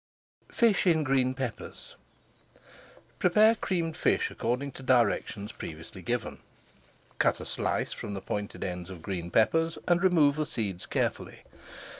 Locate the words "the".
8.15-8.21, 10.37-10.45